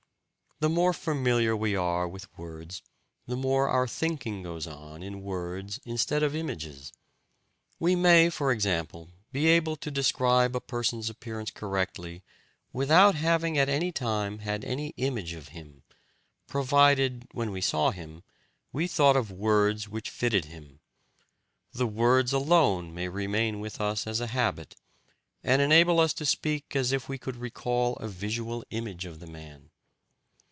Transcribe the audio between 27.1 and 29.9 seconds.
could recall a visual image of the man.